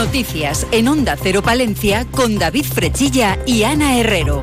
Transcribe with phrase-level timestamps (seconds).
[0.00, 4.40] Noticias en Onda Cero Palencia con David Frechilla y Ana Herrero.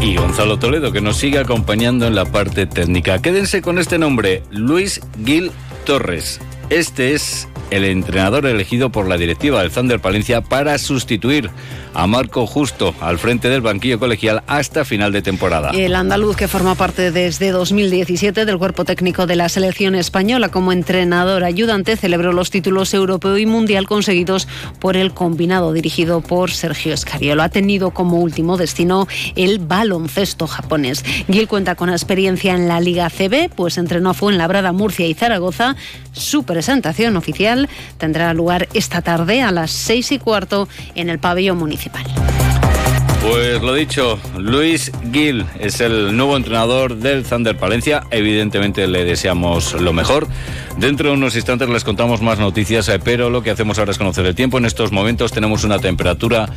[0.00, 3.20] Y Gonzalo Toledo que nos sigue acompañando en la parte técnica.
[3.20, 5.52] Quédense con este nombre, Luis Gil
[5.84, 6.40] Torres.
[6.70, 11.50] Este es el entrenador elegido por la directiva del Thunder Palencia para sustituir
[11.92, 15.70] a Marco Justo al frente del banquillo colegial hasta final de temporada.
[15.70, 20.72] El andaluz que forma parte desde 2017 del cuerpo técnico de la selección española como
[20.72, 24.46] entrenador ayudante celebró los títulos europeo y mundial conseguidos
[24.78, 27.42] por el combinado dirigido por Sergio Escariolo.
[27.42, 31.04] Ha tenido como último destino el baloncesto japonés.
[31.28, 35.76] Gil cuenta con experiencia en la Liga CB, pues entrenó a Fuenlabrada, Murcia y Zaragoza.
[36.12, 37.63] Su presentación oficial
[37.98, 42.04] tendrá lugar esta tarde a las seis y cuarto en el pabellón municipal.
[43.26, 48.02] Pues lo dicho, Luis Gil es el nuevo entrenador del Thunder Palencia.
[48.10, 50.28] Evidentemente le deseamos lo mejor.
[50.76, 53.98] Dentro de unos instantes les contamos más noticias, eh, pero lo que hacemos ahora es
[53.98, 54.58] conocer el tiempo.
[54.58, 56.50] En estos momentos tenemos una temperatura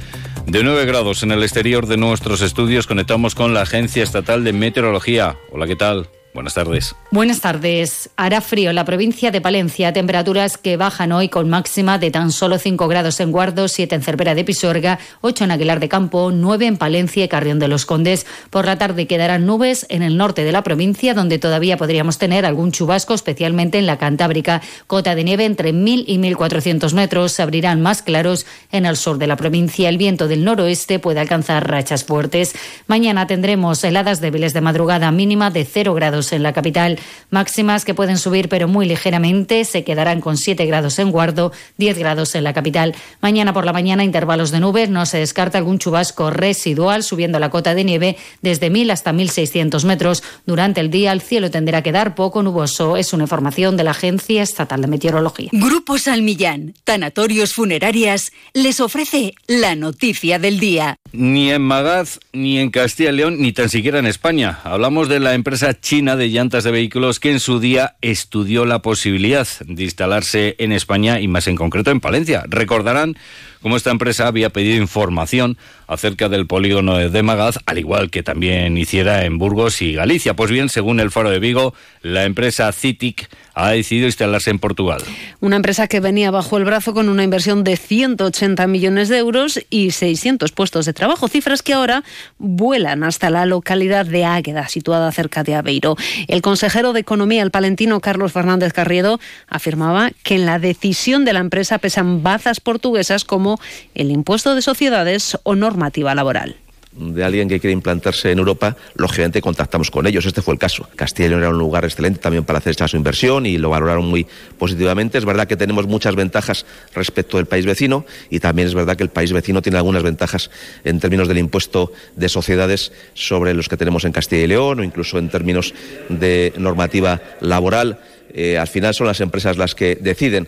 [0.46, 2.86] de 9 grados en el exterior de nuestros estudios.
[2.86, 5.38] Conectamos con la Agencia Estatal de Meteorología.
[5.54, 6.10] Hola, ¿qué tal?
[6.38, 6.96] Buenas tardes.
[7.10, 8.12] Buenas tardes.
[8.16, 9.92] Hará frío en la provincia de Palencia.
[9.92, 14.04] Temperaturas que bajan hoy con máxima de tan solo 5 grados en Guardo, 7 en
[14.04, 17.88] Cervera de Pisuerga, 8 en Aguilar de Campo, 9 en Palencia y Carrión de los
[17.88, 18.28] Condes.
[18.52, 22.46] Por la tarde quedarán nubes en el norte de la provincia, donde todavía podríamos tener
[22.46, 24.62] algún chubasco, especialmente en la Cantábrica.
[24.86, 27.32] Cota de nieve entre 1.000 y 1.400 metros.
[27.32, 29.90] Se abrirán más claros en el sur de la provincia.
[29.90, 32.54] El viento del noroeste puede alcanzar rachas fuertes.
[32.86, 37.00] Mañana tendremos heladas débiles de madrugada mínima de 0 grados en la capital.
[37.30, 39.66] Máximas que pueden subir, pero muy ligeramente.
[39.66, 42.96] Se quedarán con 7 grados en Guardo, 10 grados en la capital.
[43.22, 44.90] Mañana por la mañana, intervalos de nubes.
[44.90, 49.84] No se descarta algún chubasco residual, subiendo la cota de nieve desde 1.000 hasta 1.600
[49.86, 50.24] metros.
[50.46, 52.98] Durante el día, el cielo tenderá a quedar poco nuboso.
[52.98, 55.50] Es una información de la Agencia Estatal de Meteorología.
[55.52, 60.98] Grupo Salmillán, Tanatorios Funerarias, les ofrece la noticia del día.
[61.14, 64.60] Ni en Magaz, ni en Castilla y León, ni tan siquiera en España.
[64.64, 68.82] Hablamos de la empresa china de llantas de vehículos que en su día estudió la
[68.82, 72.44] posibilidad de instalarse en España y más en concreto en Palencia.
[72.48, 73.16] Recordarán
[73.62, 75.58] cómo esta empresa había pedido información
[75.88, 80.36] acerca del polígono de Magaz, al igual que también hiciera en Burgos y Galicia.
[80.36, 85.02] Pues bien, según el Faro de Vigo, la empresa CITIC ha decidido instalarse en Portugal.
[85.40, 89.60] Una empresa que venía bajo el brazo con una inversión de 180 millones de euros
[89.70, 92.04] y 600 puestos de trabajo, cifras que ahora
[92.38, 95.96] vuelan hasta la localidad de Águeda, situada cerca de Aveiro.
[96.28, 101.34] El consejero de Economía, el palentino Carlos Fernández Carriedo, afirmaba que en la decisión de
[101.34, 103.60] la empresa pesan bazas portuguesas como
[103.96, 106.58] el impuesto de sociedades o normativa laboral
[106.98, 110.26] de alguien que quiere implantarse en Europa, lógicamente contactamos con ellos.
[110.26, 110.88] Este fue el caso.
[110.96, 113.70] Castilla y León era un lugar excelente también para hacer esta su inversión y lo
[113.70, 114.28] valoraron muy
[114.58, 115.18] positivamente.
[115.18, 119.04] Es verdad que tenemos muchas ventajas respecto del país vecino y también es verdad que
[119.04, 120.50] el país vecino tiene algunas ventajas
[120.84, 124.84] en términos del impuesto de sociedades sobre los que tenemos en Castilla y León o
[124.84, 125.74] incluso en términos
[126.10, 128.00] de normativa laboral.
[128.34, 130.48] Eh, al final son las empresas las que deciden.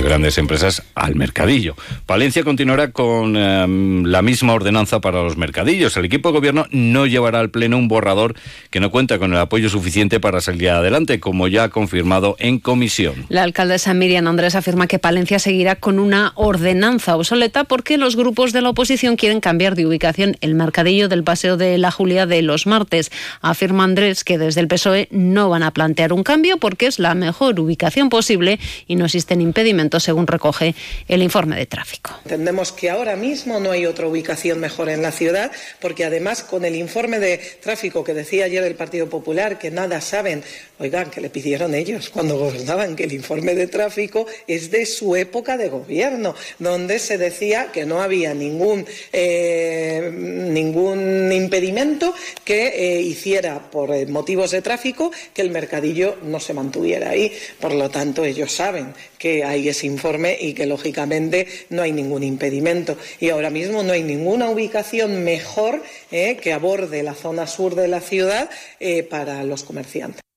[0.00, 1.76] de grandes empresas al mercadillo.
[2.06, 5.96] Palencia continuará con em, la misma ordenanza para los mercadillos.
[5.96, 8.34] El equipo de gobierno no llevará al Pleno un borrador
[8.70, 12.58] que no cuenta con el apoyo suficiente para salir adelante, como ya ha confirmado en
[12.60, 13.26] comisión.
[13.28, 18.52] La alcaldesa Miriam Andrés afirma que Palencia seguirá con una ordenanza obsoleta porque los grupos
[18.52, 22.42] de la oposición quieren cambiar de ubicación el mercadillo del Paseo de la Julia de
[22.42, 23.10] los martes.
[23.42, 27.14] Afirma Andrés que desde el PSOE no van a plantear un cambio porque es la
[27.14, 30.74] mejor ubicación posible y no existen impedimentos según recoge
[31.08, 32.12] el informe de tráfico.
[32.24, 36.64] Entendemos que ahora mismo no hay otra ubicación mejor en la ciudad, porque además con
[36.64, 40.44] el informe de tráfico que decía ayer el Partido Popular, que nada saben,
[40.78, 45.16] oigan, que le pidieron ellos cuando gobernaban, que el informe de tráfico es de su
[45.16, 52.14] época de gobierno, donde se decía que no había ningún, eh, ningún impedimento
[52.44, 57.32] que eh, hiciera por eh, motivos de tráfico que el mercadillo no se mantuviera ahí.
[57.60, 62.22] Por lo tanto, ellos saben que hay ese informe y que lógicamente no hay ningún
[62.22, 62.96] impedimento.
[63.18, 67.88] Y ahora mismo no hay ninguna ubicación mejor eh, que aborde la zona sur de
[67.88, 70.29] la ciudad eh, para los comerciantes.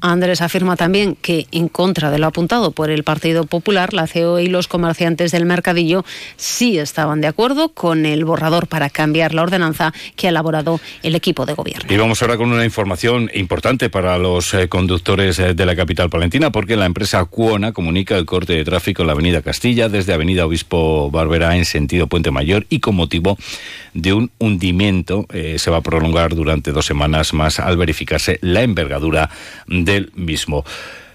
[0.00, 4.44] Andrés afirma también que, en contra de lo apuntado por el Partido Popular, la COE
[4.44, 6.04] y los comerciantes del mercadillo
[6.36, 11.14] sí estaban de acuerdo con el borrador para cambiar la ordenanza que ha elaborado el
[11.14, 11.92] equipo de gobierno.
[11.92, 16.08] Y vamos ahora con una información importante para los eh, conductores eh, de la capital
[16.08, 20.12] palentina, porque la empresa Cuona comunica el corte de tráfico en la avenida Castilla desde
[20.12, 23.36] avenida Obispo Barbera en sentido Puente Mayor y con motivo
[23.94, 28.62] de un hundimiento eh, se va a prolongar durante dos semanas más al verificarse la
[28.62, 29.30] envergadura
[29.66, 30.64] de del mismo.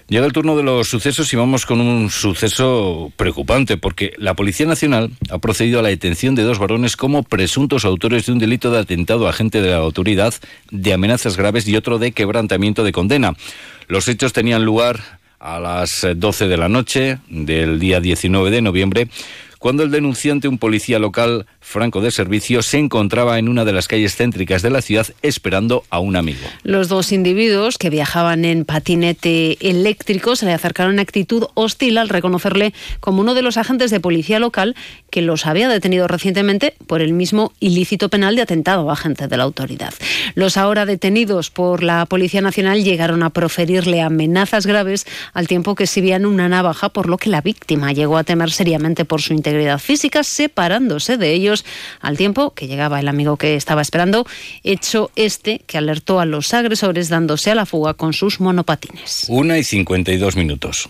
[0.08, 4.66] Llega el turno de los sucesos y vamos con un suceso preocupante porque la Policía
[4.66, 8.70] Nacional ha procedido a la detención de dos varones como presuntos autores de un delito
[8.70, 10.32] de atentado a agente de la autoridad,
[10.70, 13.34] de amenazas graves y otro de quebrantamiento de condena.
[13.88, 15.00] Los hechos tenían lugar
[15.40, 19.08] a las 12 de la noche del día 19 de noviembre
[19.58, 23.88] cuando el denunciante, un policía local franco de servicio, se encontraba en una de las
[23.88, 26.46] calles céntricas de la ciudad esperando a un amigo.
[26.62, 32.08] Los dos individuos que viajaban en patinete eléctrico se le acercaron en actitud hostil al
[32.08, 34.76] reconocerle como uno de los agentes de policía local
[35.10, 39.36] que los había detenido recientemente por el mismo ilícito penal de atentado a agente de
[39.36, 39.92] la autoridad.
[40.34, 45.84] Los ahora detenidos por la Policía Nacional llegaron a proferirle amenazas graves al tiempo que
[45.84, 49.78] exhibían una navaja, por lo que la víctima llegó a temer seriamente por su integridad
[49.78, 51.55] física, separándose de ellos
[52.00, 54.26] al tiempo que llegaba el amigo que estaba esperando,
[54.64, 59.26] hecho este que alertó a los agresores dándose a la fuga con sus monopatines.
[59.28, 60.88] Una y 52 minutos.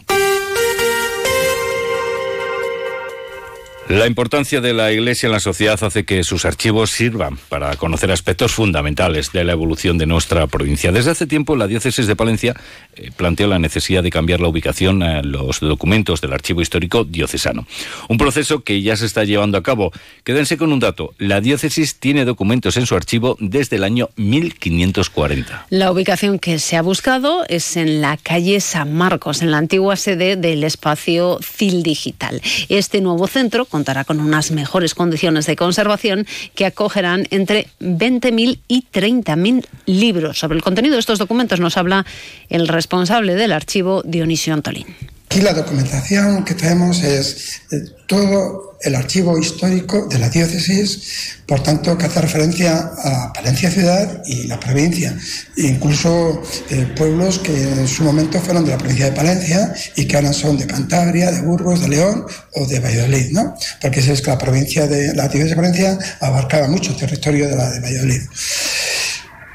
[3.89, 8.11] La importancia de la Iglesia en la sociedad hace que sus archivos sirvan para conocer
[8.11, 10.91] aspectos fundamentales de la evolución de nuestra provincia.
[10.91, 12.57] Desde hace tiempo, la diócesis de Palencia
[12.97, 17.65] eh, planteó la necesidad de cambiar la ubicación a los documentos del archivo histórico diocesano.
[18.09, 19.93] Un proceso que ya se está llevando a cabo.
[20.25, 21.15] Quédense con un dato.
[21.19, 25.67] La diócesis tiene documentos en su archivo desde el año 1540.
[25.71, 29.95] La ubicación que se ha buscado es en la calle San Marcos, en la antigua
[29.95, 32.43] sede del espacio CIL Digital.
[32.69, 38.87] Este nuevo centro contará con unas mejores condiciones de conservación que acogerán entre 20.000 y
[38.91, 40.39] 30.000 libros.
[40.39, 42.07] Sobre el contenido de estos documentos nos habla
[42.49, 44.87] el responsable del archivo, Dionisio Antolín.
[45.37, 51.63] Aquí la documentación que tenemos es eh, todo el archivo histórico de la diócesis, por
[51.63, 55.15] tanto, que hace referencia a Palencia ciudad y la provincia,
[55.59, 60.17] incluso eh, pueblos que en su momento fueron de la provincia de Palencia y que
[60.17, 62.25] ahora son de Cantabria, de Burgos, de León
[62.55, 63.55] o de Valladolid, ¿no?
[63.83, 67.71] Porque es que la provincia de la diócesis de Palencia abarcaba mucho territorio de la
[67.73, 68.23] de Valladolid.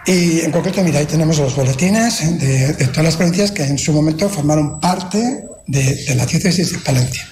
[0.06, 3.78] Y en concreto, mira, ahí tenemos los boletines de, de todas las provincias que en
[3.78, 7.28] su momento formaron parte de, la diócesis de Palencia.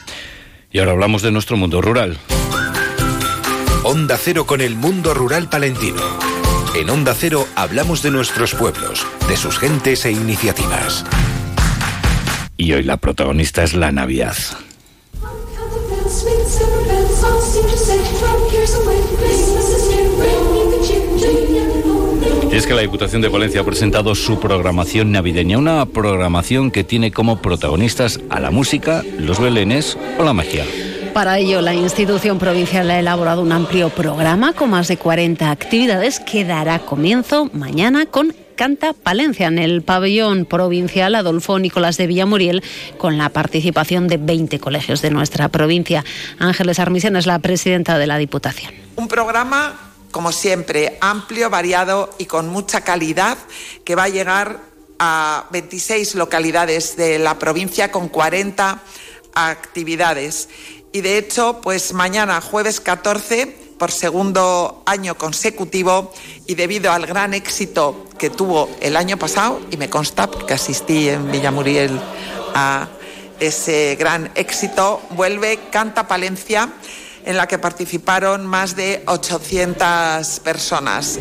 [0.72, 2.18] Y ahora hablamos de nuestro mundo rural.
[3.84, 6.02] Onda Cero con el mundo rural palentino.
[6.76, 11.04] En Onda Cero hablamos de nuestros pueblos, de sus gentes e iniciativas.
[12.58, 14.36] Y hoy la protagonista es la Navidad.
[22.52, 27.12] Es que la Diputación de Valencia ha presentado su programación navideña, una programación que tiene
[27.12, 30.66] como protagonistas a la música, los belenes o la magia.
[31.14, 36.20] Para ello, la institución provincial ha elaborado un amplio programa con más de 40 actividades
[36.20, 42.64] que dará comienzo mañana con Canta Palencia en el pabellón provincial Adolfo Nicolás de Villamuriel
[42.98, 46.04] con la participación de 20 colegios de nuestra provincia.
[46.40, 48.74] Ángeles Armisen es la presidenta de la Diputación.
[48.96, 53.38] Un programa como siempre, amplio, variado y con mucha calidad,
[53.84, 54.60] que va a llegar
[55.00, 58.82] a 26 localidades de la provincia con 40
[59.34, 60.50] actividades.
[60.92, 66.12] Y de hecho, pues mañana, jueves 14, por segundo año consecutivo
[66.46, 71.10] y debido al gran éxito que tuvo el año pasado, y me consta que asistí
[71.10, 72.00] en Villamuriel
[72.54, 72.90] a
[73.40, 76.70] ese gran éxito, vuelve Canta Palencia
[77.30, 81.20] en la que participaron más de 800 personas.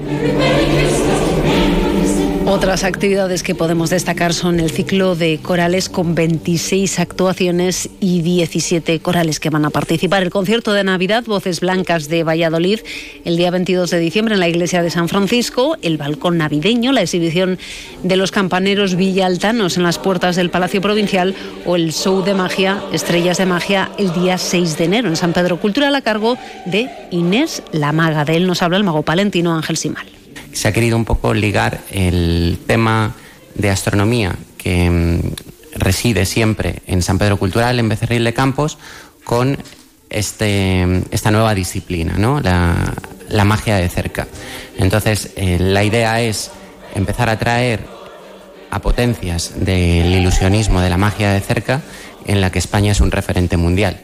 [2.50, 9.00] Otras actividades que podemos destacar son el ciclo de corales con 26 actuaciones y 17
[9.00, 10.22] corales que van a participar.
[10.22, 12.80] El concierto de Navidad, Voces Blancas de Valladolid,
[13.26, 17.02] el día 22 de diciembre en la iglesia de San Francisco, el balcón navideño, la
[17.02, 17.58] exhibición
[18.02, 21.34] de los campaneros villaltanos en las puertas del Palacio Provincial
[21.66, 25.34] o el show de magia, Estrellas de Magia, el día 6 de enero en San
[25.34, 28.24] Pedro Cultural a cargo de Inés La Maga.
[28.24, 30.17] De él nos habla el mago palentino Ángel Simal
[30.58, 33.14] se ha querido un poco ligar el tema
[33.54, 35.20] de astronomía que mm,
[35.78, 38.76] reside siempre en San Pedro Cultural, en Becerril de Campos,
[39.22, 39.56] con
[40.10, 42.40] este, esta nueva disciplina, ¿no?
[42.40, 44.26] la, magia de cerca.
[44.76, 46.50] Entonces, eh, la idea es
[46.96, 47.86] empezar a traer
[48.72, 51.82] a potencias del ilusionismo, de la magia de cerca,
[52.26, 54.00] en la que España es un referente mundial.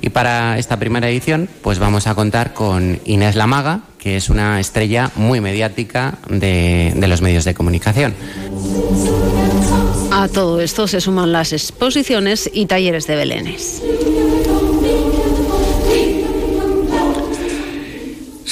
[0.00, 4.60] Y para esta primera edición, pues vamos a contar con Inés Lamaga, que es una
[4.60, 8.14] estrella muy mediática de, los medios de comunicación.
[10.10, 13.82] A todo esto se suman las exposiciones y talleres de Belénes.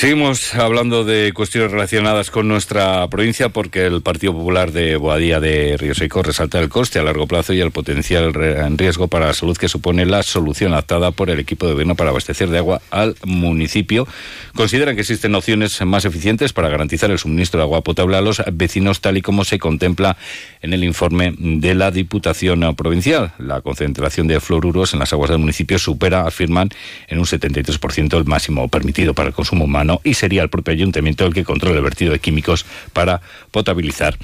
[0.03, 5.77] Seguimos hablando de cuestiones relacionadas con nuestra provincia porque el Partido Popular de Boadía de
[5.77, 9.33] Río Seco resalta el coste a largo plazo y el potencial en riesgo para la
[9.33, 12.83] salud que supone la solución adaptada por el equipo de gobierno para abastecer de agua
[12.91, 14.09] al municipio.
[14.57, 18.43] Consideran que existen opciones más eficientes para garantizar el suministro de agua potable a los
[18.53, 20.17] vecinos tal y como se contempla
[20.63, 23.35] en el informe de la Diputación Provincial.
[23.39, 26.71] La concentración de fluoruros en las aguas del municipio supera, afirman,
[27.07, 31.27] en un 73% el máximo permitido para el consumo humano y sería el propio ayuntamiento
[31.27, 33.21] el que controla el vertido de químicos para
[33.51, 34.17] potabilizar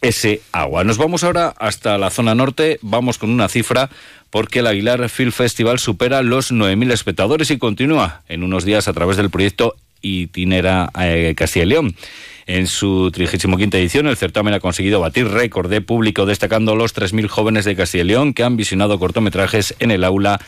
[0.00, 0.84] ese agua.
[0.84, 3.88] Nos vamos ahora hasta la zona norte, vamos con una cifra
[4.30, 8.92] porque el Aguilar Film Festival supera los 9.000 espectadores y continúa en unos días a
[8.92, 11.96] través del proyecto Itinera eh, Castilla y León.
[12.46, 17.28] En su 35 edición, el certamen ha conseguido batir récord de público, destacando los 3.000
[17.28, 20.40] jóvenes de Castilla y León que han visionado cortometrajes en el aula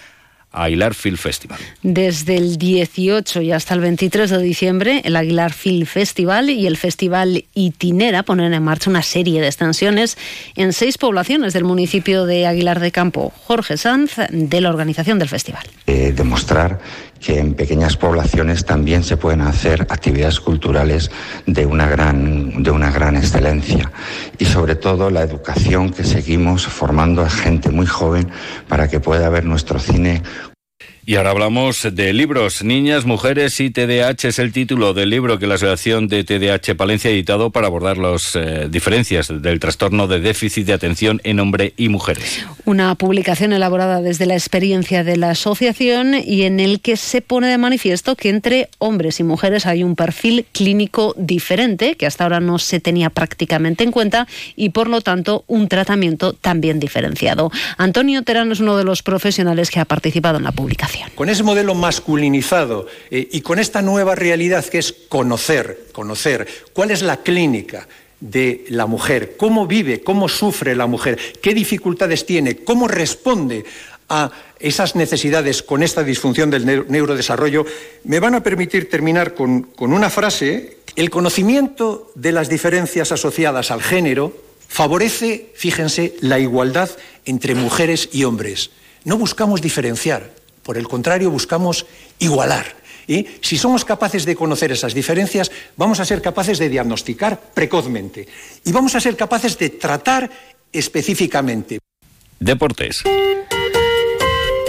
[0.57, 1.59] Aguilar Film Festival.
[1.83, 6.77] Desde el 18 y hasta el 23 de diciembre, el Aguilar Film Festival y el
[6.77, 10.17] Festival Itinera ponen en marcha una serie de extensiones
[10.57, 13.33] en seis poblaciones del municipio de Aguilar de Campo.
[13.45, 15.67] Jorge Sanz, de la organización del festival.
[15.87, 16.81] Eh, demostrar
[17.21, 21.11] que en pequeñas poblaciones también se pueden hacer actividades culturales
[21.47, 23.91] de una gran, de una gran excelencia.
[24.39, 28.29] Y sobre todo la educación que seguimos formando a gente muy joven
[28.69, 30.23] para que pueda ver nuestro cine
[31.09, 32.65] y ahora hablamos de libros.
[32.65, 37.11] Niñas, mujeres y TDAH es el título del libro que la Asociación de TDAH Palencia
[37.11, 41.75] ha editado para abordar las eh, diferencias del trastorno de déficit de atención en hombre
[41.77, 42.45] y mujeres.
[42.65, 47.47] Una publicación elaborada desde la experiencia de la asociación y en el que se pone
[47.47, 52.41] de manifiesto que entre hombres y mujeres hay un perfil clínico diferente que hasta ahora
[52.41, 57.53] no se tenía prácticamente en cuenta y por lo tanto un tratamiento también diferenciado.
[57.79, 60.96] Antonio Terán es uno de los profesionales que ha participado en la publicación.
[61.15, 66.91] Con ese modelo masculinizado eh, y con esta nueva realidad que es conocer, conocer cuál
[66.91, 67.89] es la clínica
[68.21, 73.65] de la mujer, cómo vive, cómo sufre la mujer, qué dificultades tiene, cómo responde
[74.09, 77.67] a esas necesidades con esta disfunción del neurodesarrollo,
[78.05, 80.79] me van a permitir terminar con, con una frase.
[80.95, 84.33] El conocimiento de las diferencias asociadas al género
[84.69, 86.91] favorece, fíjense, la igualdad
[87.25, 88.71] entre mujeres y hombres.
[89.05, 90.36] No buscamos diferenciar,
[90.67, 91.87] por el contrario, buscamos
[92.19, 92.67] igualar.
[93.07, 98.27] Y si somos capaces de conocer esas diferencias, vamos a ser capaces de diagnosticar precozmente
[98.65, 100.29] y vamos a ser capaces de tratar
[100.73, 101.79] específicamente.
[102.41, 103.05] Deportes.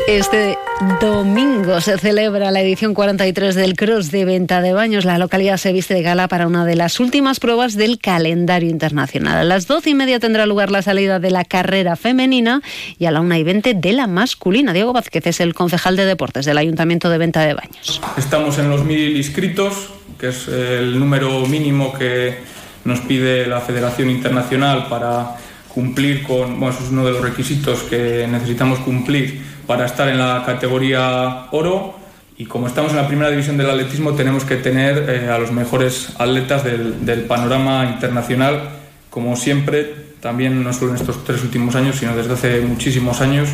[0.07, 0.57] Este
[1.01, 5.03] domingo se celebra la edición 43 del Cross de Venta de Baños.
[5.03, 9.37] La localidad se viste de gala para una de las últimas pruebas del calendario internacional.
[9.37, 12.61] A las doce y media tendrá lugar la salida de la carrera femenina
[12.97, 14.71] y a la una y veinte de la masculina.
[14.71, 18.01] Diego Vázquez es el concejal de deportes del Ayuntamiento de Venta de Baños.
[18.17, 22.37] Estamos en los mil inscritos, que es el número mínimo que
[22.85, 25.35] nos pide la Federación Internacional para
[25.73, 30.17] cumplir con, bueno, eso es uno de los requisitos que necesitamos cumplir para estar en
[30.17, 31.95] la categoría oro
[32.37, 35.51] y como estamos en la primera división del atletismo tenemos que tener eh, a los
[35.51, 38.69] mejores atletas del, panorama internacional,
[39.09, 43.49] como siempre, también no solo en estos tres últimos años, sino desde hace muchísimos años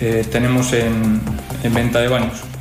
[0.00, 1.20] eh, tenemos en,
[1.62, 2.53] en venta de baños.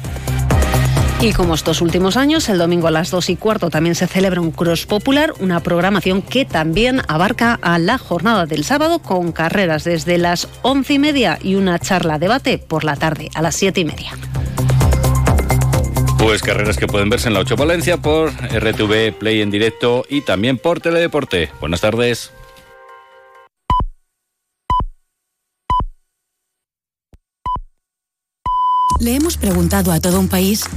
[1.24, 4.42] Y como estos últimos años, el domingo a las 2 y cuarto también se celebra
[4.42, 9.86] un cross popular, una programación que también abarca a la jornada del sábado con carreras
[9.86, 13.80] desde las 11 y media y una charla debate por la tarde a las 7
[13.80, 14.12] y media.
[16.18, 20.26] Pues carreras que pueden verse en la 8 Valencia por RTV Play en directo y
[20.26, 21.50] también por Teledeporte.
[21.62, 22.34] Buenas tardes.
[29.04, 30.64] Le hemos preguntado a todo un país